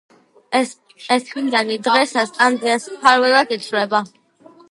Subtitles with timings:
[0.59, 0.69] ეს
[1.27, 4.01] წმინდანი დღესაც ანდრიას მფარველად ითვლება.